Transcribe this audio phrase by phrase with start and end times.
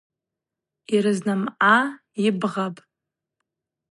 [0.93, 1.77] Йрызнамъа
[2.23, 2.79] йыбгъапӏ.